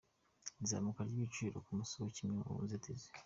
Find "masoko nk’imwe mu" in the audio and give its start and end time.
1.79-2.55